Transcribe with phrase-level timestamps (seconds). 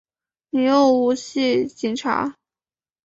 [0.49, 2.35] 你又唔系警察！